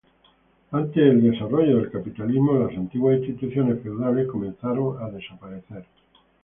Ante 0.71 1.07
el 1.07 1.21
desarrollo 1.31 1.77
del 1.77 1.91
capitalismo, 1.91 2.55
las 2.57 2.75
antiguas 2.75 3.17
instituciones 3.19 3.83
feudales 3.83 4.25
comenzaron 4.27 4.99
a 4.99 5.11
desaparecer. 5.11 5.85